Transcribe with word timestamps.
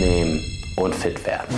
abnehmen 0.00 0.40
und 0.76 0.94
fit 0.94 1.24
werden. 1.26 1.54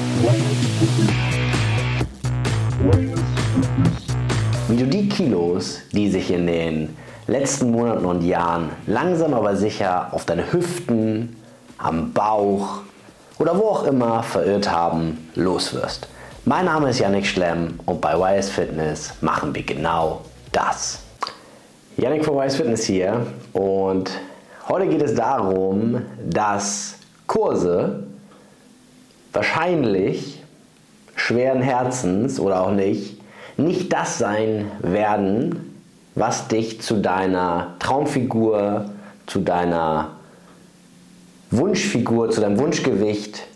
Wie 4.69 4.77
du 4.77 4.87
die 4.87 5.09
Kilos, 5.09 5.81
die 5.93 6.11
sich 6.11 6.31
in 6.31 6.47
den 6.47 6.97
letzten 7.29 7.71
Monaten 7.71 8.05
und 8.05 8.23
Jahren 8.23 8.71
langsam 8.87 9.35
aber 9.35 9.55
sicher 9.55 10.09
auf 10.13 10.25
deine 10.25 10.53
Hüften, 10.53 11.37
am 11.79 12.13
Bauch 12.13 12.81
oder 13.39 13.57
wo 13.57 13.69
auch 13.69 13.85
immer 13.85 14.23
verirrt 14.23 14.71
haben, 14.71 15.29
loswirst. 15.35 16.09
Mein 16.45 16.65
Name 16.65 16.91
ist 16.91 16.99
Yannick 16.99 17.27
Schlemm 17.27 17.79
und 17.87 18.01
bei 18.01 18.39
YS 18.39 18.51
Fitness 18.51 19.13
machen 19.21 19.55
wir 19.55 19.63
genau 19.63 20.23
das. 20.51 21.01
Yannick 21.97 22.25
von 22.25 22.43
YS 22.43 22.57
Fitness 22.57 22.85
hier 22.85 23.25
und 23.53 24.11
heute 24.69 24.89
geht 24.89 25.03
es 25.03 25.15
darum, 25.15 26.03
dass 26.29 26.95
Kurse 27.27 28.12
wahrscheinlich 29.33 30.43
schweren 31.17 31.63
Herzens 31.63 32.41
oder 32.41 32.63
auch 32.63 32.73
nicht, 32.73 33.21
nicht 33.57 33.93
das 33.93 34.19
sein 34.19 34.71
werden, 34.81 35.75
was 36.15 36.49
dich 36.49 36.81
zu 36.83 36.97
deiner 36.97 37.75
Traumfigur, 37.79 38.91
zu 39.27 39.41
deiner 39.41 40.17
Wunschfigur, 41.51 42.31
zu 42.31 42.41
deinem 42.41 42.59
Wunschgewicht 42.59 43.47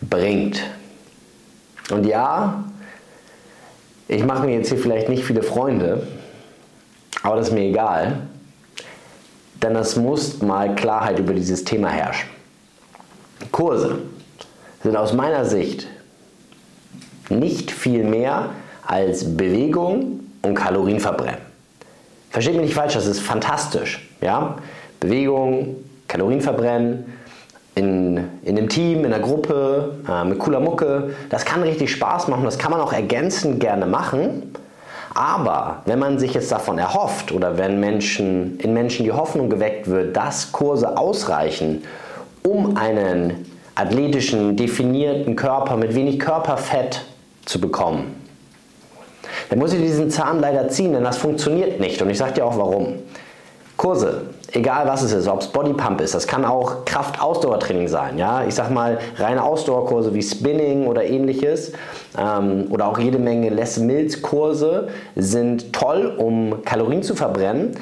bringt. 0.00 0.62
Und 1.90 2.06
ja, 2.06 2.64
ich 4.08 4.24
mache 4.24 4.46
mir 4.46 4.56
jetzt 4.56 4.68
hier 4.68 4.78
vielleicht 4.78 5.08
nicht 5.08 5.24
viele 5.24 5.42
Freunde, 5.42 6.06
aber 7.22 7.36
das 7.36 7.48
ist 7.48 7.54
mir 7.54 7.64
egal, 7.64 8.22
denn 9.62 9.76
es 9.76 9.96
muss 9.96 10.40
mal 10.40 10.74
Klarheit 10.74 11.18
über 11.18 11.34
dieses 11.34 11.64
Thema 11.64 11.88
herrschen. 11.90 12.28
Kurse 13.52 13.98
sind 14.82 14.96
aus 14.96 15.12
meiner 15.12 15.44
Sicht 15.44 15.86
nicht 17.28 17.70
viel 17.70 18.04
mehr 18.04 18.50
als 18.86 19.36
Bewegung 19.36 20.20
und 20.42 20.54
Kalorienverbrennen. 20.54 21.40
Versteht 22.30 22.54
mich 22.54 22.66
nicht 22.66 22.74
falsch, 22.74 22.94
das 22.94 23.06
ist 23.06 23.20
fantastisch. 23.20 24.08
Ja? 24.20 24.56
Bewegung, 25.00 25.76
Kalorienverbrennen, 26.08 27.04
in, 27.74 28.16
in 28.42 28.58
einem 28.58 28.68
Team, 28.68 29.04
in 29.04 29.12
einer 29.12 29.22
Gruppe, 29.22 29.98
äh, 30.08 30.24
mit 30.24 30.38
cooler 30.38 30.60
Mucke. 30.60 31.14
Das 31.28 31.44
kann 31.44 31.62
richtig 31.62 31.90
Spaß 31.92 32.28
machen, 32.28 32.44
das 32.44 32.58
kann 32.58 32.70
man 32.70 32.80
auch 32.80 32.92
ergänzend 32.92 33.60
gerne 33.60 33.86
machen. 33.86 34.54
Aber 35.14 35.82
wenn 35.86 35.98
man 35.98 36.18
sich 36.18 36.34
jetzt 36.34 36.52
davon 36.52 36.78
erhofft 36.78 37.32
oder 37.32 37.58
wenn 37.58 37.80
Menschen, 37.80 38.58
in 38.60 38.72
Menschen 38.72 39.04
die 39.04 39.12
Hoffnung 39.12 39.50
geweckt 39.50 39.88
wird, 39.88 40.16
dass 40.16 40.52
Kurse 40.52 40.96
ausreichen, 40.96 41.82
um 42.42 42.76
einen 42.76 43.46
athletischen, 43.80 44.56
definierten 44.56 45.36
Körper 45.36 45.76
mit 45.76 45.94
wenig 45.94 46.18
Körperfett 46.18 47.02
zu 47.44 47.60
bekommen, 47.60 48.14
dann 49.48 49.58
muss 49.58 49.72
ich 49.72 49.80
diesen 49.80 50.10
Zahn 50.10 50.40
leider 50.40 50.68
ziehen, 50.68 50.92
denn 50.92 51.04
das 51.04 51.16
funktioniert 51.16 51.80
nicht. 51.80 52.00
Und 52.02 52.10
ich 52.10 52.18
sage 52.18 52.34
dir 52.34 52.46
auch 52.46 52.56
warum. 52.56 53.00
Kurse, 53.76 54.26
egal 54.52 54.86
was 54.86 55.02
es 55.02 55.12
ist, 55.12 55.26
ob 55.26 55.40
es 55.40 55.48
Bodypump 55.48 56.02
ist, 56.02 56.14
das 56.14 56.26
kann 56.26 56.44
auch 56.44 56.84
Kraft-Ausdauertraining 56.84 57.88
sein. 57.88 58.18
Ja? 58.18 58.44
Ich 58.44 58.54
sag 58.54 58.70
mal, 58.70 58.98
reine 59.16 59.42
Ausdauerkurse 59.42 60.12
wie 60.12 60.22
Spinning 60.22 60.86
oder 60.86 61.02
ähnliches 61.04 61.72
ähm, 62.18 62.66
oder 62.68 62.86
auch 62.86 62.98
jede 62.98 63.18
Menge 63.18 63.48
Les 63.48 63.78
Mills 63.78 64.20
Kurse 64.20 64.88
sind 65.16 65.72
toll, 65.72 66.14
um 66.18 66.62
Kalorien 66.64 67.02
zu 67.02 67.14
verbrennen. 67.14 67.72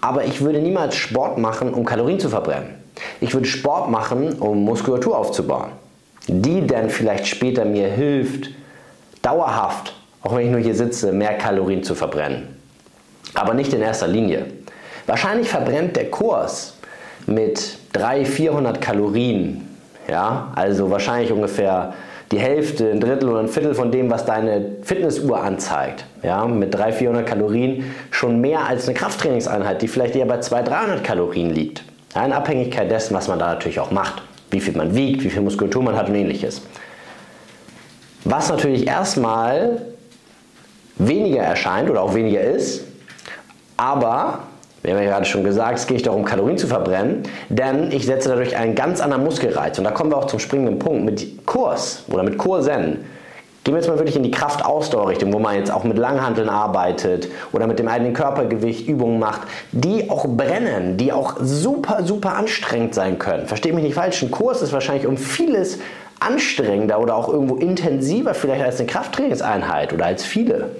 Aber 0.00 0.24
ich 0.24 0.40
würde 0.40 0.60
niemals 0.60 0.94
Sport 0.94 1.38
machen, 1.38 1.74
um 1.74 1.84
Kalorien 1.84 2.20
zu 2.20 2.28
verbrennen. 2.28 2.77
Ich 3.20 3.34
würde 3.34 3.46
Sport 3.46 3.90
machen, 3.90 4.34
um 4.34 4.64
Muskulatur 4.64 5.16
aufzubauen, 5.16 5.70
die 6.26 6.66
dann 6.66 6.90
vielleicht 6.90 7.26
später 7.26 7.64
mir 7.64 7.88
hilft, 7.88 8.50
dauerhaft, 9.22 9.94
auch 10.22 10.34
wenn 10.36 10.46
ich 10.46 10.50
nur 10.50 10.60
hier 10.60 10.74
sitze, 10.74 11.12
mehr 11.12 11.34
Kalorien 11.38 11.82
zu 11.82 11.94
verbrennen. 11.94 12.56
Aber 13.34 13.54
nicht 13.54 13.72
in 13.72 13.80
erster 13.80 14.06
Linie. 14.06 14.46
Wahrscheinlich 15.06 15.48
verbrennt 15.48 15.96
der 15.96 16.10
Kurs 16.10 16.74
mit 17.26 17.78
300, 17.92 18.28
400 18.28 18.80
Kalorien. 18.80 19.68
Ja, 20.08 20.52
also 20.54 20.90
wahrscheinlich 20.90 21.32
ungefähr 21.32 21.94
die 22.32 22.38
Hälfte, 22.38 22.90
ein 22.90 23.00
Drittel 23.00 23.28
oder 23.28 23.40
ein 23.40 23.48
Viertel 23.48 23.74
von 23.74 23.90
dem, 23.90 24.10
was 24.10 24.24
deine 24.24 24.76
Fitnessuhr 24.82 25.42
anzeigt. 25.42 26.04
Ja, 26.22 26.46
mit 26.46 26.74
300, 26.74 26.94
400 26.94 27.26
Kalorien 27.26 27.94
schon 28.10 28.40
mehr 28.40 28.66
als 28.66 28.86
eine 28.86 28.94
Krafttrainingseinheit, 28.94 29.80
die 29.82 29.88
vielleicht 29.88 30.16
eher 30.16 30.26
bei 30.26 30.40
200, 30.40 30.72
300 30.72 31.04
Kalorien 31.04 31.50
liegt. 31.50 31.84
Ja, 32.14 32.24
in 32.24 32.32
Abhängigkeit 32.32 32.90
dessen, 32.90 33.14
was 33.14 33.28
man 33.28 33.38
da 33.38 33.48
natürlich 33.48 33.80
auch 33.80 33.90
macht. 33.90 34.22
Wie 34.50 34.60
viel 34.60 34.76
man 34.76 34.94
wiegt, 34.94 35.24
wie 35.24 35.30
viel 35.30 35.42
Muskulatur 35.42 35.82
man 35.82 35.96
hat 35.96 36.08
und 36.08 36.14
ähnliches. 36.14 36.62
Was 38.24 38.48
natürlich 38.48 38.86
erstmal 38.86 39.82
weniger 40.96 41.42
erscheint 41.42 41.90
oder 41.90 42.02
auch 42.02 42.14
weniger 42.14 42.40
ist, 42.40 42.84
aber 43.76 44.40
wir 44.82 44.94
haben 44.94 45.02
ja 45.02 45.10
gerade 45.10 45.24
schon 45.24 45.44
gesagt, 45.44 45.78
es 45.78 45.86
geht 45.86 46.06
darum, 46.06 46.24
Kalorien 46.24 46.56
zu 46.56 46.66
verbrennen, 46.66 47.24
denn 47.48 47.90
ich 47.90 48.06
setze 48.06 48.30
dadurch 48.30 48.56
einen 48.56 48.74
ganz 48.74 49.00
anderen 49.00 49.24
Muskelreiz. 49.24 49.78
Und 49.78 49.84
da 49.84 49.90
kommen 49.90 50.10
wir 50.10 50.16
auch 50.16 50.26
zum 50.26 50.38
springenden 50.38 50.78
Punkt. 50.78 51.04
Mit 51.04 51.46
Kurs 51.46 52.04
oder 52.08 52.22
mit 52.22 52.38
Kursen 52.38 53.04
gehen 53.68 53.74
wir 53.74 53.80
jetzt 53.80 53.88
mal 53.90 53.98
wirklich 53.98 54.16
in 54.16 54.22
die 54.22 54.30
Kraftausdauerrichtung, 54.30 55.30
wo 55.30 55.38
man 55.38 55.54
jetzt 55.54 55.70
auch 55.70 55.84
mit 55.84 55.98
Langhanteln 55.98 56.48
arbeitet 56.48 57.28
oder 57.52 57.66
mit 57.66 57.78
dem 57.78 57.86
eigenen 57.86 58.14
Körpergewicht 58.14 58.88
Übungen 58.88 59.18
macht, 59.18 59.42
die 59.72 60.08
auch 60.08 60.26
brennen, 60.26 60.96
die 60.96 61.12
auch 61.12 61.36
super, 61.38 62.02
super 62.02 62.36
anstrengend 62.36 62.94
sein 62.94 63.18
können. 63.18 63.46
Versteht 63.46 63.74
mich 63.74 63.84
nicht 63.84 63.92
falsch, 63.92 64.22
ein 64.22 64.30
Kurs 64.30 64.62
ist 64.62 64.72
wahrscheinlich 64.72 65.06
um 65.06 65.18
vieles 65.18 65.80
anstrengender 66.18 66.98
oder 66.98 67.14
auch 67.14 67.28
irgendwo 67.28 67.56
intensiver 67.56 68.32
vielleicht 68.32 68.64
als 68.64 68.78
eine 68.78 68.86
Krafttrainingseinheit 68.86 69.92
oder 69.92 70.06
als 70.06 70.24
viele. 70.24 70.70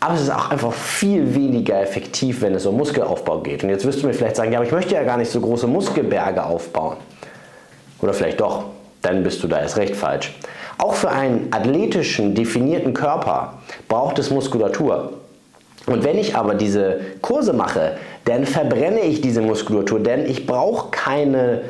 Aber 0.00 0.14
es 0.14 0.22
ist 0.22 0.30
auch 0.30 0.50
einfach 0.50 0.72
viel 0.72 1.34
weniger 1.34 1.78
effektiv, 1.78 2.40
wenn 2.40 2.54
es 2.54 2.64
um 2.64 2.78
Muskelaufbau 2.78 3.40
geht. 3.40 3.62
Und 3.62 3.68
jetzt 3.68 3.84
wirst 3.84 4.02
du 4.02 4.06
mir 4.06 4.14
vielleicht 4.14 4.36
sagen, 4.36 4.50
ja, 4.50 4.60
aber 4.60 4.66
ich 4.66 4.72
möchte 4.72 4.94
ja 4.94 5.02
gar 5.02 5.18
nicht 5.18 5.30
so 5.30 5.42
große 5.42 5.66
Muskelberge 5.66 6.42
aufbauen. 6.42 6.96
Oder 8.00 8.14
vielleicht 8.14 8.40
doch, 8.40 8.64
dann 9.02 9.22
bist 9.22 9.42
du 9.42 9.46
da 9.46 9.60
erst 9.60 9.76
recht 9.76 9.94
falsch. 9.94 10.32
Auch 10.78 10.94
für 10.94 11.10
einen 11.10 11.48
athletischen, 11.52 12.34
definierten 12.34 12.94
Körper 12.94 13.54
braucht 13.88 14.18
es 14.18 14.30
Muskulatur. 14.30 15.12
Und 15.86 16.04
wenn 16.04 16.18
ich 16.18 16.34
aber 16.34 16.54
diese 16.54 17.00
Kurse 17.20 17.52
mache, 17.52 17.98
dann 18.24 18.46
verbrenne 18.46 19.00
ich 19.00 19.20
diese 19.20 19.42
Muskulatur, 19.42 20.00
denn 20.00 20.28
ich 20.28 20.46
brauche 20.46 20.90
keine 20.90 21.62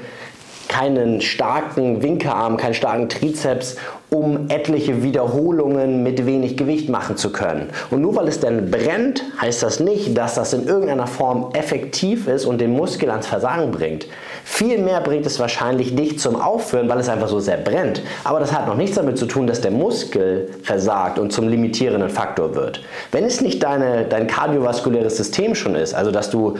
keinen 0.68 1.20
starken 1.20 2.02
Winkearm, 2.02 2.56
keinen 2.56 2.74
starken 2.74 3.08
Trizeps, 3.08 3.76
um 4.14 4.48
etliche 4.48 5.02
Wiederholungen 5.02 6.04
mit 6.04 6.24
wenig 6.24 6.56
Gewicht 6.56 6.88
machen 6.88 7.16
zu 7.16 7.32
können. 7.32 7.70
Und 7.90 8.00
nur 8.00 8.14
weil 8.14 8.28
es 8.28 8.38
dann 8.38 8.70
brennt, 8.70 9.24
heißt 9.40 9.62
das 9.62 9.80
nicht, 9.80 10.16
dass 10.16 10.36
das 10.36 10.52
in 10.52 10.66
irgendeiner 10.66 11.08
Form 11.08 11.50
effektiv 11.52 12.28
ist 12.28 12.44
und 12.44 12.60
den 12.60 12.72
Muskel 12.72 13.10
ans 13.10 13.26
Versagen 13.26 13.72
bringt. 13.72 14.06
Vielmehr 14.44 15.00
bringt 15.00 15.26
es 15.26 15.40
wahrscheinlich 15.40 15.96
dich 15.96 16.20
zum 16.20 16.40
Aufhören, 16.40 16.88
weil 16.88 17.00
es 17.00 17.08
einfach 17.08 17.28
so 17.28 17.40
sehr 17.40 17.56
brennt. 17.56 18.02
Aber 18.22 18.38
das 18.38 18.52
hat 18.52 18.68
noch 18.68 18.76
nichts 18.76 18.96
damit 18.96 19.18
zu 19.18 19.26
tun, 19.26 19.48
dass 19.48 19.60
der 19.60 19.72
Muskel 19.72 20.48
versagt 20.62 21.18
und 21.18 21.32
zum 21.32 21.48
limitierenden 21.48 22.08
Faktor 22.10 22.54
wird. 22.54 22.82
Wenn 23.10 23.24
es 23.24 23.40
nicht 23.40 23.62
deine, 23.64 24.04
dein 24.04 24.28
kardiovaskuläres 24.28 25.16
System 25.16 25.56
schon 25.56 25.74
ist, 25.74 25.92
also 25.92 26.12
dass 26.12 26.30
du 26.30 26.54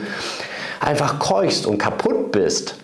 einfach 0.81 1.19
keuchst 1.19 1.65
und 1.65 1.77
kaputt 1.77 2.33
bist, 2.33 2.75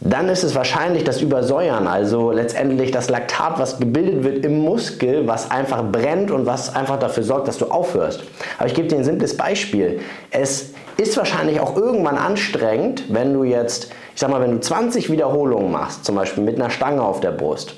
dann 0.00 0.28
ist 0.30 0.44
es 0.44 0.54
wahrscheinlich 0.54 1.04
das 1.04 1.20
Übersäuern, 1.20 1.86
also 1.86 2.30
letztendlich 2.30 2.90
das 2.90 3.10
Laktat, 3.10 3.58
was 3.58 3.78
gebildet 3.78 4.24
wird 4.24 4.44
im 4.46 4.60
Muskel, 4.60 5.26
was 5.26 5.50
einfach 5.50 5.84
brennt 5.84 6.30
und 6.30 6.46
was 6.46 6.74
einfach 6.74 6.98
dafür 6.98 7.22
sorgt, 7.22 7.48
dass 7.48 7.58
du 7.58 7.66
aufhörst. 7.66 8.24
Aber 8.58 8.66
ich 8.66 8.74
gebe 8.74 8.88
dir 8.88 8.96
ein 8.96 9.04
simples 9.04 9.36
Beispiel. 9.36 10.00
Es 10.30 10.72
ist 10.96 11.16
wahrscheinlich 11.18 11.60
auch 11.60 11.76
irgendwann 11.76 12.16
anstrengend, 12.16 13.04
wenn 13.12 13.34
du 13.34 13.44
jetzt, 13.44 13.90
ich 14.14 14.20
sag 14.20 14.30
mal, 14.30 14.40
wenn 14.40 14.52
du 14.52 14.60
20 14.60 15.10
Wiederholungen 15.10 15.70
machst, 15.70 16.06
zum 16.06 16.14
Beispiel 16.14 16.44
mit 16.44 16.56
einer 16.56 16.70
Stange 16.70 17.02
auf 17.02 17.20
der 17.20 17.32
Brust 17.32 17.74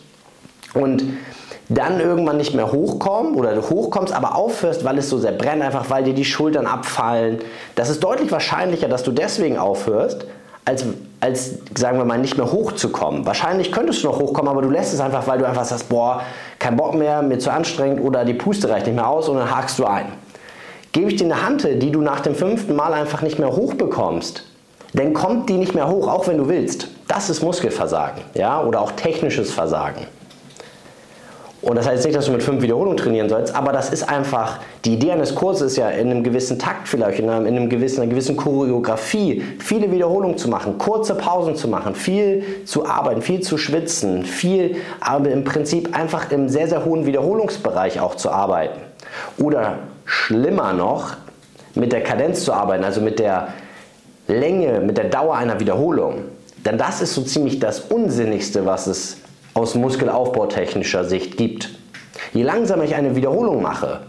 und 0.75 1.03
dann 1.69 2.01
irgendwann 2.01 2.37
nicht 2.37 2.55
mehr 2.55 2.71
hochkommen 2.71 3.35
oder 3.35 3.55
du 3.55 3.63
hochkommst, 3.63 4.13
aber 4.13 4.37
aufhörst, 4.37 4.85
weil 4.85 4.99
es 4.99 5.09
so 5.09 5.19
sehr 5.19 5.33
brennt, 5.33 5.63
einfach 5.63 5.91
weil 5.91 6.05
dir 6.05 6.15
die 6.15 6.25
Schultern 6.25 6.67
abfallen. 6.67 7.41
Das 7.75 7.89
ist 7.89 8.03
deutlich 8.05 8.31
wahrscheinlicher, 8.31 8.89
dass 8.89 9.03
du 9.03 9.11
deswegen 9.11 9.59
aufhörst, 9.59 10.27
als, 10.65 10.85
als, 11.23 11.53
sagen 11.79 11.99
wir 11.99 12.05
mal, 12.05 12.19
nicht 12.19 12.37
mehr 12.37 12.51
hochzukommen. 12.51 13.25
Wahrscheinlich 13.25 13.71
könntest 13.71 14.03
du 14.03 14.09
noch 14.09 14.19
hochkommen, 14.19 14.51
aber 14.51 14.61
du 14.61 14.71
lässt 14.71 14.93
es 14.93 14.99
einfach, 14.99 15.25
weil 15.29 15.39
du 15.39 15.47
einfach 15.47 15.65
sagst, 15.65 15.89
boah, 15.89 16.23
kein 16.59 16.77
Bock 16.77 16.95
mehr, 16.95 17.23
mir 17.23 17.39
zu 17.39 17.53
anstrengend 17.53 18.01
oder 18.01 18.25
die 18.25 18.35
Puste 18.35 18.69
reicht 18.69 18.87
nicht 18.87 18.97
mehr 18.97 19.07
aus 19.07 19.29
und 19.29 19.37
dann 19.37 19.49
hakst 19.49 19.79
du 19.79 19.85
ein. 19.85 20.07
Gebe 20.91 21.11
ich 21.11 21.17
dir 21.17 21.27
eine 21.27 21.47
Hantel, 21.47 21.79
die 21.79 21.93
du 21.93 22.01
nach 22.01 22.21
dem 22.21 22.35
fünften 22.35 22.75
Mal 22.75 22.93
einfach 22.93 23.23
nicht 23.23 23.39
mehr 23.39 23.55
hochbekommst, 23.55 24.45
dann 24.95 25.15
kommt 25.15 25.49
die 25.49 25.59
nicht 25.59 25.77
mehr 25.77 25.89
hoch, 25.89 26.09
auch 26.09 26.27
wenn 26.27 26.39
du 26.39 26.49
willst. 26.49 26.89
Das 27.07 27.31
ist 27.31 27.41
Muskelversagen, 27.41 28.23
ja, 28.35 28.61
oder 28.61 28.81
auch 28.81 28.91
technisches 28.91 29.53
Versagen. 29.53 30.09
Und 31.63 31.77
das 31.77 31.87
heißt 31.87 32.05
nicht, 32.05 32.17
dass 32.17 32.27
du 32.27 32.33
mit 32.33 32.43
fünf 32.43 32.61
Wiederholungen 32.61 32.97
trainieren 32.97 33.29
sollst, 33.29 33.55
aber 33.55 33.73
das 33.73 33.91
ist 33.91 34.09
einfach, 34.09 34.59
die 34.85 34.95
Idee 34.95 35.13
eines 35.13 35.37
Kurses 35.37 35.73
ist 35.73 35.77
ja 35.77 35.91
in 35.91 36.11
einem 36.11 36.25
gewissen 36.25 36.59
Takt 36.59 36.89
vielleicht, 36.89 37.21
in, 37.21 37.31
einem, 37.31 37.47
in 37.47 37.57
einem 37.57 37.69
gewissen, 37.69 38.03
einer 38.03 38.11
gewissen 38.11 38.37
Choreografie, 38.37 39.43
viele 39.61 39.93
Wiederholungen 39.93 40.37
zu 40.37 40.49
machen, 40.49 40.77
kurze 40.79 41.15
Pausen 41.15 41.55
zu 41.55 41.69
machen, 41.69 41.95
viel 41.95 42.43
zu 42.65 42.85
arbeiten, 42.85 43.23
viel 43.23 43.43
zu 43.43 43.59
schwitzen, 43.59 44.25
viel, 44.25 44.75
aber 45.01 45.31
im 45.31 45.45
Prinzip 45.45 45.97
einfach 45.97 46.33
im 46.33 46.49
sehr, 46.49 46.67
sehr 46.67 46.85
hohen 46.85 47.07
Wiederholungsbereich 47.07 48.01
auch 48.01 48.17
zu 48.17 48.31
arbeiten. 48.31 48.81
Oder 49.39 49.79
schlimmer 50.05 50.73
noch, 50.73 51.17
mit 51.77 51.93
der 51.93 52.03
Kadenz 52.03 52.45
zu 52.45 52.53
arbeiten, 52.53 52.83
also 52.83 53.01
mit 53.01 53.21
der 53.21 53.49
Länge, 54.27 54.81
mit 54.81 54.99
der 54.99 55.05
Dauer 55.05 55.37
einer 55.37 55.61
Wiederholung. 55.61 56.23
Denn 56.65 56.77
das 56.77 57.01
ist 57.03 57.15
so 57.15 57.23
ziemlich 57.23 57.61
das 57.61 57.81
Unsinnigste, 57.81 58.67
was 58.67 58.89
es 58.89 59.19
aus 59.55 59.75
muskelaufbautechnischer 59.75 61.05
Sicht 61.05 61.37
gibt. 61.37 61.71
Je 62.33 62.43
langsamer 62.43 62.85
ich 62.85 62.95
eine 62.95 63.15
Wiederholung 63.17 63.63
mache, 63.63 64.01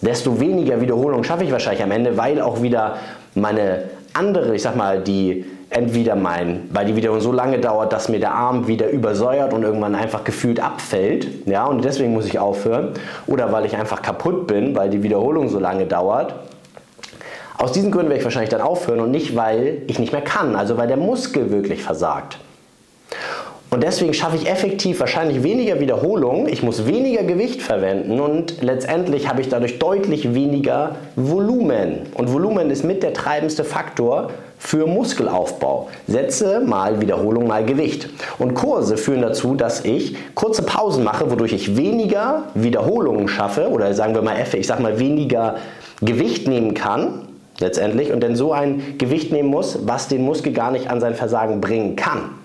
desto 0.00 0.40
weniger 0.40 0.80
Wiederholungen 0.80 1.24
schaffe 1.24 1.44
ich 1.44 1.52
wahrscheinlich 1.52 1.82
am 1.82 1.92
Ende, 1.92 2.16
weil 2.16 2.40
auch 2.40 2.62
wieder 2.62 2.96
meine 3.34 3.84
andere, 4.14 4.54
ich 4.54 4.62
sag 4.62 4.76
mal, 4.76 5.00
die 5.00 5.44
entweder 5.70 6.16
mein, 6.16 6.68
weil 6.70 6.84
die 6.84 6.96
Wiederholung 6.96 7.22
so 7.22 7.32
lange 7.32 7.58
dauert, 7.58 7.92
dass 7.92 8.08
mir 8.08 8.20
der 8.20 8.34
Arm 8.34 8.66
wieder 8.66 8.90
übersäuert 8.90 9.54
und 9.54 9.62
irgendwann 9.62 9.94
einfach 9.94 10.22
gefühlt 10.22 10.60
abfällt, 10.60 11.46
ja, 11.46 11.64
und 11.64 11.84
deswegen 11.84 12.12
muss 12.12 12.26
ich 12.26 12.38
aufhören, 12.38 12.90
oder 13.26 13.52
weil 13.52 13.64
ich 13.64 13.76
einfach 13.76 14.02
kaputt 14.02 14.46
bin, 14.46 14.76
weil 14.76 14.90
die 14.90 15.02
Wiederholung 15.02 15.48
so 15.48 15.58
lange 15.58 15.86
dauert. 15.86 16.34
Aus 17.56 17.72
diesen 17.72 17.90
Gründen 17.90 18.08
werde 18.08 18.18
ich 18.18 18.24
wahrscheinlich 18.24 18.50
dann 18.50 18.60
aufhören 18.60 19.00
und 19.00 19.12
nicht, 19.12 19.34
weil 19.34 19.82
ich 19.86 19.98
nicht 19.98 20.12
mehr 20.12 20.22
kann, 20.22 20.56
also 20.56 20.76
weil 20.76 20.88
der 20.88 20.96
Muskel 20.96 21.50
wirklich 21.50 21.82
versagt. 21.82 22.38
Und 23.72 23.82
deswegen 23.82 24.12
schaffe 24.12 24.36
ich 24.36 24.50
effektiv 24.50 25.00
wahrscheinlich 25.00 25.42
weniger 25.42 25.80
Wiederholungen, 25.80 26.46
ich 26.46 26.62
muss 26.62 26.86
weniger 26.86 27.22
Gewicht 27.22 27.62
verwenden 27.62 28.20
und 28.20 28.60
letztendlich 28.60 29.30
habe 29.30 29.40
ich 29.40 29.48
dadurch 29.48 29.78
deutlich 29.78 30.34
weniger 30.34 30.96
Volumen. 31.16 32.00
Und 32.12 32.30
Volumen 32.30 32.68
ist 32.68 32.84
mit 32.84 33.02
der 33.02 33.14
treibendste 33.14 33.64
Faktor 33.64 34.28
für 34.58 34.86
Muskelaufbau. 34.86 35.88
Sätze 36.06 36.60
mal 36.60 37.00
Wiederholung 37.00 37.46
mal 37.46 37.64
Gewicht. 37.64 38.10
Und 38.38 38.52
Kurse 38.52 38.98
führen 38.98 39.22
dazu, 39.22 39.54
dass 39.54 39.86
ich 39.86 40.16
kurze 40.34 40.64
Pausen 40.64 41.02
mache, 41.02 41.30
wodurch 41.30 41.54
ich 41.54 41.74
weniger 41.74 42.42
Wiederholungen 42.54 43.26
schaffe 43.26 43.70
oder 43.70 43.94
sagen 43.94 44.14
wir 44.14 44.20
mal 44.20 44.36
F, 44.36 44.52
ich 44.52 44.66
sag 44.66 44.80
mal 44.80 44.98
weniger 44.98 45.56
Gewicht 46.02 46.46
nehmen 46.46 46.74
kann 46.74 47.22
letztendlich 47.58 48.12
und 48.12 48.22
dann 48.22 48.36
so 48.36 48.52
ein 48.52 48.98
Gewicht 48.98 49.32
nehmen 49.32 49.48
muss, 49.48 49.78
was 49.86 50.08
den 50.08 50.26
Muskel 50.26 50.52
gar 50.52 50.72
nicht 50.72 50.90
an 50.90 51.00
sein 51.00 51.14
Versagen 51.14 51.62
bringen 51.62 51.96
kann. 51.96 52.41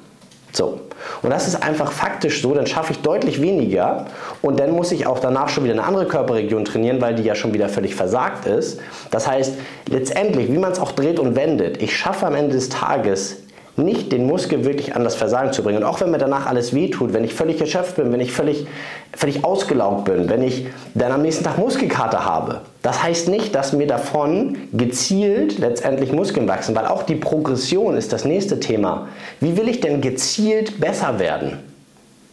So. 0.57 0.79
Und 1.21 1.29
das 1.29 1.47
ist 1.47 1.61
einfach 1.63 1.91
faktisch 1.91 2.41
so, 2.41 2.55
dann 2.55 2.65
schaffe 2.65 2.91
ich 2.91 2.99
deutlich 2.99 3.41
weniger 3.41 4.07
und 4.41 4.59
dann 4.59 4.71
muss 4.71 4.91
ich 4.91 5.05
auch 5.05 5.19
danach 5.19 5.49
schon 5.49 5.63
wieder 5.63 5.73
eine 5.73 5.83
andere 5.83 6.07
Körperregion 6.07 6.65
trainieren, 6.65 6.99
weil 6.99 7.13
die 7.13 7.23
ja 7.23 7.35
schon 7.35 7.53
wieder 7.53 7.69
völlig 7.69 7.93
versagt 7.93 8.47
ist. 8.47 8.79
Das 9.11 9.27
heißt, 9.27 9.53
letztendlich, 9.87 10.51
wie 10.51 10.57
man 10.57 10.71
es 10.71 10.79
auch 10.79 10.93
dreht 10.93 11.19
und 11.19 11.35
wendet, 11.35 11.81
ich 11.83 11.95
schaffe 11.95 12.25
am 12.25 12.33
Ende 12.33 12.55
des 12.55 12.69
Tages 12.69 13.37
nicht 13.77 14.11
den 14.11 14.25
Muskel 14.25 14.65
wirklich 14.65 14.95
an 14.95 15.03
das 15.03 15.15
Versagen 15.15 15.53
zu 15.53 15.63
bringen. 15.63 15.77
Und 15.77 15.83
auch 15.83 16.01
wenn 16.01 16.09
mir 16.09 16.17
danach 16.17 16.47
alles 16.47 16.73
wehtut, 16.73 17.13
wenn 17.13 17.23
ich 17.23 17.33
völlig 17.33 17.61
erschöpft 17.61 17.95
bin, 17.95 18.11
wenn 18.11 18.19
ich 18.19 18.31
völlig, 18.31 18.65
völlig 19.13 19.43
ausgelaugt 19.43 20.05
bin, 20.05 20.29
wenn 20.29 20.41
ich 20.41 20.65
dann 20.95 21.11
am 21.11 21.21
nächsten 21.21 21.43
Tag 21.43 21.57
Muskelkater 21.57 22.25
habe, 22.25 22.61
das 22.81 23.03
heißt 23.03 23.29
nicht, 23.29 23.53
dass 23.53 23.73
mir 23.73 23.87
davon 23.87 24.57
gezielt 24.73 25.59
letztendlich 25.59 26.11
Muskeln 26.11 26.47
wachsen, 26.47 26.75
weil 26.75 26.87
auch 26.87 27.03
die 27.03 27.15
Progression 27.15 27.95
ist 27.95 28.11
das 28.13 28.25
nächste 28.25 28.59
Thema. 28.59 29.09
Wie 29.39 29.57
will 29.57 29.69
ich 29.69 29.79
denn 29.79 30.01
gezielt 30.01 30.79
besser 30.79 31.19
werden? 31.19 31.59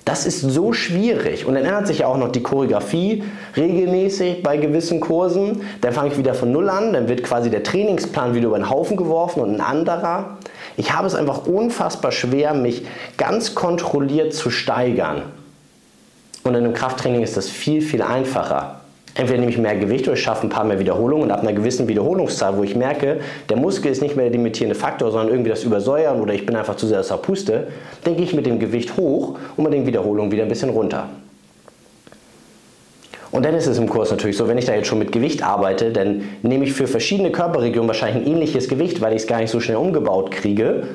Das 0.05 0.27
ist 0.27 0.43
so 0.43 0.75
schwierig. 0.75 1.47
Und 1.47 1.55
dann 1.55 1.65
ändert 1.65 1.87
sich 1.87 2.01
ja 2.01 2.09
auch 2.09 2.19
noch 2.19 2.31
die 2.31 2.43
Choreografie 2.43 3.25
regelmäßig 3.57 4.43
bei 4.43 4.59
gewissen 4.59 5.01
Kursen. 5.01 5.63
Dann 5.81 5.95
fange 5.95 6.11
ich 6.11 6.19
wieder 6.19 6.35
von 6.35 6.53
Null 6.53 6.69
an, 6.69 6.93
dann 6.93 7.09
wird 7.09 7.23
quasi 7.23 7.49
der 7.49 7.63
Trainingsplan 7.63 8.35
wieder 8.35 8.49
über 8.49 8.59
den 8.59 8.69
Haufen 8.69 8.99
geworfen 8.99 9.41
und 9.41 9.55
ein 9.55 9.61
anderer. 9.63 10.37
Ich 10.77 10.93
habe 10.93 11.07
es 11.07 11.15
einfach 11.15 11.47
unfassbar 11.47 12.13
schwer, 12.13 12.55
mich 12.55 12.85
ganz 13.17 13.55
kontrolliert 13.55 14.35
zu 14.35 14.51
steigern. 14.51 15.23
Und 16.43 16.55
in 16.55 16.65
einem 16.65 16.75
Krafttraining 16.75 17.23
ist 17.23 17.37
das 17.37 17.49
viel, 17.49 17.81
viel 17.81 18.03
einfacher. 18.03 18.81
Entweder 19.17 19.39
nehme 19.39 19.53
ich 19.53 19.59
mehr 19.59 19.77
Gewicht 19.77 20.09
oder 20.09 20.17
ich 20.17 20.23
schaffe 20.23 20.45
ein 20.45 20.51
paar 20.51 20.65
mehr 20.65 20.81
Wiederholungen 20.81 21.25
und 21.25 21.31
ab 21.31 21.41
einer 21.41 21.53
gewissen 21.53 21.87
Wiederholungszahl, 21.87 22.57
wo 22.57 22.65
ich 22.65 22.75
merke, 22.75 23.21
der 23.49 23.57
Muskel 23.57 23.93
ist 23.93 24.03
nicht 24.03 24.17
mehr 24.17 24.25
der 24.25 24.33
limitierende 24.33 24.75
Faktor, 24.75 25.13
sondern 25.13 25.29
irgendwie 25.29 25.51
das 25.51 25.63
Übersäuern 25.63 26.21
oder 26.21 26.35
ich 26.35 26.45
bin 26.45 26.57
einfach 26.57 26.75
zu 26.75 26.89
sehr 26.89 26.99
aus 26.99 27.09
der 27.09 27.17
Puste, 27.17 27.69
gehe 28.05 28.17
ich 28.17 28.35
mit 28.35 28.45
dem 28.45 28.59
Gewicht 28.59 28.97
hoch 28.97 29.39
und 29.57 29.65
mit 29.65 29.73
den 29.73 29.87
Wiederholungen 29.87 30.33
wieder 30.33 30.43
ein 30.43 30.49
bisschen 30.49 30.71
runter. 30.71 31.09
Und 33.35 33.45
dann 33.45 33.57
ist 33.57 33.67
es 33.67 33.79
im 33.79 33.89
Kurs 33.89 34.13
natürlich 34.13 34.37
so, 34.37 34.47
wenn 34.47 34.59
ich 34.59 34.67
da 34.67 34.77
jetzt 34.77 34.87
schon 34.87 35.01
mit 35.01 35.11
Gewicht 35.11 35.43
arbeite, 35.43 35.91
dann 35.91 36.23
nehme 36.43 36.67
ich 36.67 36.73
für 36.73 36.87
verschiedene 36.87 37.33
Körperregionen 37.33 37.89
wahrscheinlich 37.89 38.25
ein 38.25 38.33
ähnliches 38.33 38.69
Gewicht, 38.69 39.01
weil 39.01 39.13
ich 39.13 39.23
es 39.23 39.27
gar 39.27 39.39
nicht 39.39 39.51
so 39.51 39.59
schnell 39.59 39.77
umgebaut 39.77 40.31
kriege. 40.31 40.87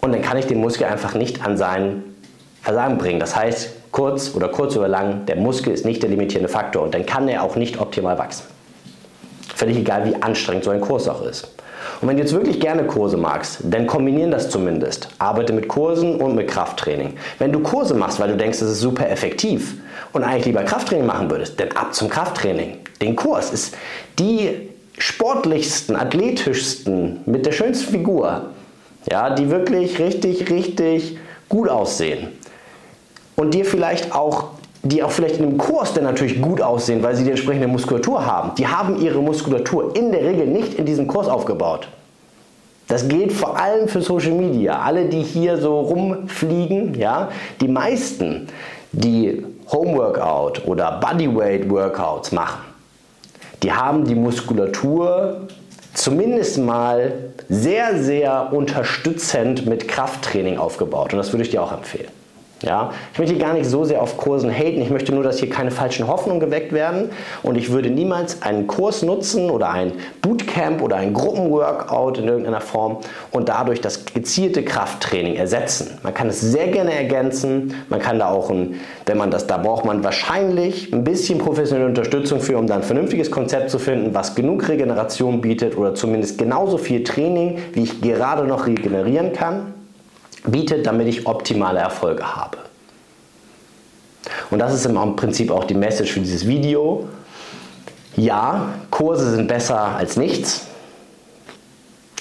Und 0.00 0.10
dann 0.10 0.20
kann 0.20 0.36
ich 0.36 0.46
den 0.46 0.58
Muskel 0.58 0.88
einfach 0.88 1.14
nicht 1.14 1.46
an 1.46 1.56
seinen 1.56 2.16
Versagen 2.60 2.98
bringen. 2.98 3.20
Das 3.20 3.36
heißt, 3.36 3.92
kurz 3.92 4.34
oder 4.34 4.48
kurz 4.48 4.76
oder 4.76 4.88
lang, 4.88 5.26
der 5.26 5.36
Muskel 5.36 5.72
ist 5.72 5.84
nicht 5.84 6.02
der 6.02 6.10
limitierende 6.10 6.48
Faktor 6.48 6.82
und 6.82 6.92
dann 6.92 7.06
kann 7.06 7.28
er 7.28 7.44
auch 7.44 7.54
nicht 7.54 7.78
optimal 7.78 8.18
wachsen. 8.18 8.46
Völlig 9.54 9.76
egal, 9.76 10.06
wie 10.06 10.20
anstrengend 10.20 10.64
so 10.64 10.70
ein 10.70 10.80
Kurs 10.80 11.08
auch 11.08 11.24
ist. 11.24 11.52
Und 12.00 12.08
wenn 12.08 12.16
du 12.16 12.22
jetzt 12.22 12.32
wirklich 12.32 12.60
gerne 12.60 12.84
Kurse 12.84 13.16
magst, 13.16 13.58
dann 13.62 13.86
kombinieren 13.86 14.30
das 14.30 14.48
zumindest. 14.48 15.08
Arbeite 15.18 15.52
mit 15.52 15.68
Kursen 15.68 16.16
und 16.16 16.34
mit 16.34 16.48
Krafttraining. 16.48 17.14
Wenn 17.38 17.52
du 17.52 17.60
Kurse 17.60 17.94
machst, 17.94 18.18
weil 18.20 18.28
du 18.28 18.36
denkst, 18.36 18.60
das 18.60 18.70
ist 18.70 18.80
super 18.80 19.08
effektiv 19.10 19.74
und 20.12 20.24
eigentlich 20.24 20.46
lieber 20.46 20.62
Krafttraining 20.62 21.06
machen 21.06 21.30
würdest, 21.30 21.60
dann 21.60 21.72
ab 21.72 21.94
zum 21.94 22.08
Krafttraining. 22.08 22.78
Den 23.02 23.16
Kurs 23.16 23.50
ist 23.50 23.76
die 24.18 24.70
sportlichsten, 24.98 25.96
athletischsten, 25.96 27.20
mit 27.26 27.44
der 27.44 27.52
schönsten 27.52 27.90
Figur, 27.90 28.46
ja, 29.10 29.30
die 29.34 29.50
wirklich 29.50 29.98
richtig, 29.98 30.50
richtig 30.50 31.18
gut 31.48 31.68
aussehen 31.68 32.28
und 33.36 33.54
dir 33.54 33.64
vielleicht 33.64 34.14
auch 34.14 34.50
die 34.82 35.02
auch 35.02 35.10
vielleicht 35.10 35.36
in 35.36 35.44
einem 35.44 35.58
Kurs 35.58 35.92
dann 35.92 36.04
natürlich 36.04 36.40
gut 36.40 36.62
aussehen, 36.62 37.02
weil 37.02 37.14
sie 37.14 37.24
die 37.24 37.30
entsprechende 37.30 37.68
Muskulatur 37.68 38.24
haben. 38.24 38.52
Die 38.56 38.66
haben 38.66 39.00
ihre 39.00 39.20
Muskulatur 39.20 39.94
in 39.94 40.10
der 40.10 40.22
Regel 40.22 40.46
nicht 40.46 40.74
in 40.74 40.86
diesem 40.86 41.06
Kurs 41.06 41.28
aufgebaut. 41.28 41.88
Das 42.88 43.06
gilt 43.06 43.32
vor 43.32 43.58
allem 43.58 43.88
für 43.88 44.02
Social 44.02 44.32
Media. 44.32 44.80
Alle, 44.80 45.04
die 45.04 45.22
hier 45.22 45.58
so 45.58 45.80
rumfliegen, 45.80 46.94
ja, 46.94 47.28
die 47.60 47.68
meisten, 47.68 48.48
die 48.92 49.44
Homeworkout 49.70 50.66
oder 50.66 50.98
Bodyweight 50.98 51.70
Workouts 51.70 52.32
machen, 52.32 52.62
die 53.62 53.72
haben 53.72 54.04
die 54.04 54.14
Muskulatur 54.14 55.42
zumindest 55.94 56.58
mal 56.58 57.12
sehr, 57.48 58.02
sehr 58.02 58.52
unterstützend 58.52 59.66
mit 59.66 59.86
Krafttraining 59.86 60.58
aufgebaut. 60.58 61.12
Und 61.12 61.18
das 61.18 61.32
würde 61.32 61.44
ich 61.44 61.50
dir 61.50 61.62
auch 61.62 61.72
empfehlen. 61.72 62.08
Ja, 62.62 62.90
ich 63.14 63.18
möchte 63.18 63.38
gar 63.38 63.54
nicht 63.54 63.64
so 63.64 63.84
sehr 63.84 64.02
auf 64.02 64.18
Kursen 64.18 64.50
haten, 64.50 64.82
ich 64.82 64.90
möchte 64.90 65.14
nur, 65.14 65.22
dass 65.22 65.38
hier 65.38 65.48
keine 65.48 65.70
falschen 65.70 66.06
Hoffnungen 66.06 66.40
geweckt 66.40 66.72
werden. 66.72 67.08
Und 67.42 67.56
ich 67.56 67.72
würde 67.72 67.88
niemals 67.88 68.42
einen 68.42 68.66
Kurs 68.66 69.02
nutzen 69.02 69.48
oder 69.48 69.70
ein 69.70 69.92
Bootcamp 70.20 70.82
oder 70.82 70.96
ein 70.96 71.14
Gruppenworkout 71.14 72.18
in 72.18 72.28
irgendeiner 72.28 72.60
Form 72.60 72.98
und 73.30 73.48
dadurch 73.48 73.80
das 73.80 74.04
gezielte 74.04 74.62
Krafttraining 74.62 75.36
ersetzen. 75.36 75.98
Man 76.02 76.12
kann 76.12 76.28
es 76.28 76.42
sehr 76.42 76.68
gerne 76.68 76.92
ergänzen, 76.92 77.74
man 77.88 77.98
kann 77.98 78.18
da 78.18 78.28
auch, 78.28 78.50
ein, 78.50 78.74
wenn 79.06 79.16
man 79.16 79.30
das, 79.30 79.46
da 79.46 79.56
braucht 79.56 79.86
man 79.86 80.04
wahrscheinlich 80.04 80.92
ein 80.92 81.02
bisschen 81.02 81.38
professionelle 81.38 81.88
Unterstützung 81.88 82.40
für, 82.40 82.58
um 82.58 82.66
dann 82.66 82.80
ein 82.80 82.82
vernünftiges 82.82 83.30
Konzept 83.30 83.70
zu 83.70 83.78
finden, 83.78 84.14
was 84.14 84.34
genug 84.34 84.68
Regeneration 84.68 85.40
bietet 85.40 85.78
oder 85.78 85.94
zumindest 85.94 86.36
genauso 86.36 86.76
viel 86.76 87.04
Training, 87.04 87.58
wie 87.72 87.84
ich 87.84 88.02
gerade 88.02 88.44
noch 88.44 88.66
regenerieren 88.66 89.32
kann 89.32 89.79
bietet, 90.44 90.86
damit 90.86 91.08
ich 91.08 91.26
optimale 91.26 91.80
Erfolge 91.80 92.36
habe. 92.36 92.58
Und 94.50 94.58
das 94.58 94.74
ist 94.74 94.86
im 94.86 95.16
Prinzip 95.16 95.50
auch 95.50 95.64
die 95.64 95.74
Message 95.74 96.12
für 96.12 96.20
dieses 96.20 96.46
Video. 96.46 97.08
Ja, 98.16 98.74
Kurse 98.90 99.30
sind 99.30 99.48
besser 99.48 99.80
als 99.96 100.16
nichts, 100.16 100.66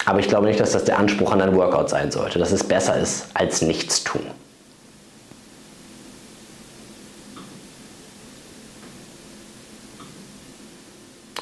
aber 0.06 0.20
ich 0.20 0.28
glaube 0.28 0.48
nicht, 0.48 0.60
dass 0.60 0.72
das 0.72 0.86
der 0.86 1.00
Anspruch 1.00 1.32
an 1.32 1.42
ein 1.42 1.56
Workout 1.56 1.90
sein 1.90 2.12
sollte, 2.12 2.40
dass 2.40 2.52
es 2.52 2.64
besser 2.64 2.98
ist 2.98 3.28
als 3.34 3.62
nichts 3.62 4.04
tun. 4.04 4.22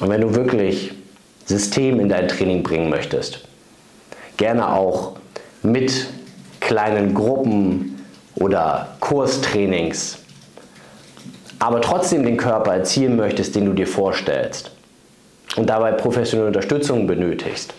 Und 0.00 0.10
wenn 0.10 0.20
du 0.20 0.34
wirklich 0.34 0.92
System 1.44 1.98
in 2.00 2.08
dein 2.08 2.28
Training 2.28 2.62
bringen 2.62 2.88
möchtest, 2.88 3.40
gerne 4.36 4.72
auch 4.72 5.16
mit 5.62 6.06
kleinen 6.68 7.14
Gruppen 7.14 8.04
oder 8.34 8.88
Kurstrainings, 9.00 10.18
aber 11.58 11.80
trotzdem 11.80 12.24
den 12.24 12.36
Körper 12.36 12.74
erzielen 12.74 13.16
möchtest, 13.16 13.56
den 13.56 13.64
du 13.64 13.72
dir 13.72 13.86
vorstellst 13.86 14.70
und 15.56 15.70
dabei 15.70 15.92
professionelle 15.92 16.48
Unterstützung 16.48 17.06
benötigst 17.06 17.72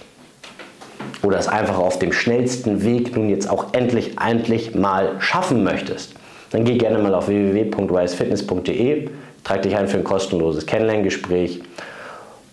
oder 1.21 1.37
es 1.37 1.47
einfach 1.47 1.77
auf 1.77 1.99
dem 1.99 2.11
schnellsten 2.11 2.83
Weg 2.83 3.15
nun 3.15 3.29
jetzt 3.29 3.47
auch 3.47 3.73
endlich, 3.73 4.17
endlich 4.19 4.73
mal 4.73 5.17
schaffen 5.19 5.63
möchtest, 5.63 6.15
dann 6.49 6.65
geh 6.65 6.79
gerne 6.79 6.97
mal 6.97 7.13
auf 7.13 7.27
www.wisefitness.de, 7.27 9.07
trag 9.43 9.61
dich 9.61 9.75
ein 9.77 9.87
für 9.87 9.97
ein 9.97 10.03
kostenloses 10.03 10.65
Kennenlerngespräch 10.65 11.61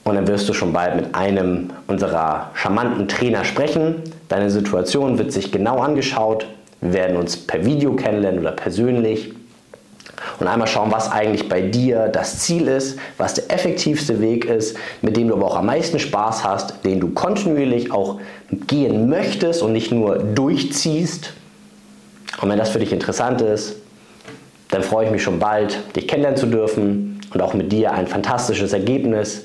und 0.07 0.15
dann 0.15 0.29
wirst 0.29 0.49
du 0.49 0.53
schon 0.53 0.73
bald 0.73 0.95
mit 0.95 1.15
einem 1.17 1.71
unserer 1.89 2.53
charmanten 2.55 3.09
Trainer 3.09 3.45
sprechen. 3.45 3.97
Deine 4.29 4.51
Situation 4.51 5.19
wird 5.19 5.33
sich 5.33 5.51
genau 5.51 5.81
angeschaut. 5.81 6.47
Wir 6.81 6.93
werden 6.93 7.17
uns 7.17 7.37
per 7.37 7.65
Video 7.65 7.95
kennenlernen 7.95 8.41
oder 8.41 8.53
persönlich 8.53 9.33
und 10.39 10.47
einmal 10.47 10.69
schauen, 10.69 10.93
was 10.93 11.11
eigentlich 11.11 11.49
bei 11.49 11.61
dir 11.61 12.07
das 12.07 12.39
Ziel 12.39 12.69
ist, 12.69 13.01
was 13.19 13.35
der 13.35 13.51
effektivste 13.51 14.21
Weg 14.21 14.45
ist, 14.45 14.77
mit 15.03 15.17
dem 15.17 15.29
du 15.29 15.35
aber 15.35 15.47
auch 15.47 15.57
am 15.57 15.67
meisten 15.67 15.99
Spaß 15.99 16.45
hast, 16.45 16.85
den 16.85 17.01
du 17.01 17.09
kontinuierlich 17.11 17.91
auch 17.91 18.21
gehen 18.69 19.09
möchtest 19.09 19.61
und 19.61 19.73
nicht 19.73 19.91
nur 19.91 20.19
durchziehst. 20.19 21.33
Und 22.41 22.49
wenn 22.49 22.59
das 22.59 22.71
für 22.71 22.79
dich 22.79 22.93
interessant 22.93 23.41
ist, 23.41 23.77
dann 24.71 24.83
freue 24.83 25.07
ich 25.07 25.11
mich 25.11 25.23
schon 25.23 25.41
bald, 25.41 25.79
dich 25.97 26.07
kennenlernen 26.07 26.39
zu 26.39 26.47
dürfen 26.47 27.21
und 27.35 27.43
auch 27.43 27.55
mit 27.55 27.73
dir 27.73 27.93
ein 27.93 28.07
fantastisches 28.07 28.73
Ergebnis, 28.73 29.43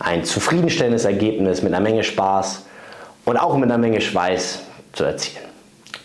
ein 0.00 0.24
zufriedenstellendes 0.24 1.04
Ergebnis 1.04 1.62
mit 1.62 1.72
einer 1.72 1.82
Menge 1.82 2.02
Spaß 2.02 2.64
und 3.24 3.36
auch 3.36 3.54
mit 3.56 3.64
einer 3.64 3.78
Menge 3.78 4.00
Schweiß 4.00 4.62
zu 4.92 5.04
erzielen. 5.04 5.44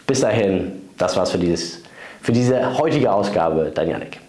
Bis 0.05 0.21
dahin, 0.21 0.83
das 0.97 1.17
war's 1.17 1.31
für 1.31 1.39
dieses 1.39 1.81
für 2.21 2.31
diese 2.31 2.77
heutige 2.77 3.11
Ausgabe. 3.11 3.71
Dein 3.73 3.89
Janik. 3.89 4.19